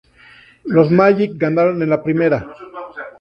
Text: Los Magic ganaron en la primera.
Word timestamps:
Los 0.63 0.89
Magic 0.89 1.33
ganaron 1.37 1.83
en 1.83 1.91
la 1.91 2.01
primera. 2.01 2.47